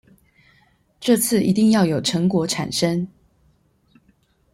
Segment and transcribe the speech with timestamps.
[0.99, 3.07] 這次一定要有成果產生